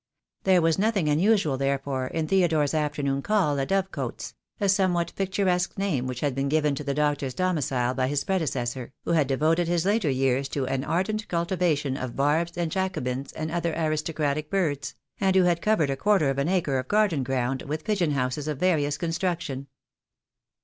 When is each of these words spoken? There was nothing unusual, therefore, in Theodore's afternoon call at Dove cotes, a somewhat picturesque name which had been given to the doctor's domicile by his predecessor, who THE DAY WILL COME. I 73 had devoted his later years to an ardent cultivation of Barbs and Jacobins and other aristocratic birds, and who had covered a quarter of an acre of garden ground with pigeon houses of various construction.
There 0.45 0.63
was 0.63 0.79
nothing 0.79 1.09
unusual, 1.09 1.57
therefore, 1.59 2.07
in 2.07 2.27
Theodore's 2.27 2.73
afternoon 2.73 3.21
call 3.21 3.59
at 3.59 3.67
Dove 3.67 3.91
cotes, 3.91 4.33
a 4.59 4.67
somewhat 4.67 5.13
picturesque 5.15 5.77
name 5.77 6.07
which 6.07 6.21
had 6.21 6.33
been 6.33 6.49
given 6.49 6.73
to 6.73 6.83
the 6.83 6.95
doctor's 6.95 7.35
domicile 7.35 7.93
by 7.93 8.07
his 8.07 8.23
predecessor, 8.23 8.93
who 9.05 9.11
THE 9.11 9.23
DAY 9.23 9.35
WILL 9.35 9.39
COME. 9.39 9.51
I 9.51 9.51
73 9.51 9.51
had 9.51 9.55
devoted 9.55 9.67
his 9.67 9.85
later 9.85 10.09
years 10.09 10.49
to 10.49 10.65
an 10.65 10.83
ardent 10.83 11.27
cultivation 11.27 11.97
of 11.97 12.15
Barbs 12.15 12.57
and 12.57 12.71
Jacobins 12.71 13.31
and 13.33 13.51
other 13.51 13.75
aristocratic 13.77 14.49
birds, 14.49 14.95
and 15.19 15.35
who 15.35 15.43
had 15.43 15.61
covered 15.61 15.91
a 15.91 15.95
quarter 15.95 16.31
of 16.31 16.39
an 16.39 16.49
acre 16.49 16.79
of 16.79 16.87
garden 16.87 17.21
ground 17.21 17.61
with 17.61 17.83
pigeon 17.85 18.13
houses 18.13 18.47
of 18.47 18.57
various 18.57 18.97
construction. 18.97 19.67